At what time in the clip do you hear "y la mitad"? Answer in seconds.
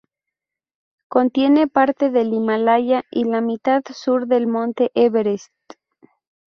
3.11-3.83